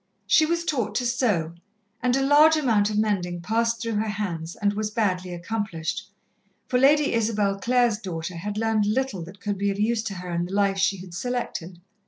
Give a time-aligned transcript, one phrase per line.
[0.25, 1.53] She was taught to sew,
[2.01, 6.09] and a large amount of mending passed through her hands and was badly accomplished,
[6.67, 10.31] for Lady Isabel Clare's daughter had learned little that could be of use to her
[10.31, 11.79] in the life she had selected.